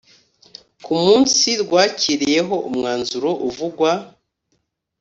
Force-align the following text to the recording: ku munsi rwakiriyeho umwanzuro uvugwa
ku 0.83 0.91
munsi 1.03 1.47
rwakiriyeho 1.63 2.55
umwanzuro 2.67 3.29
uvugwa 3.47 3.91